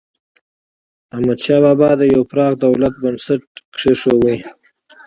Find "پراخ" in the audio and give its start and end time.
2.31-2.53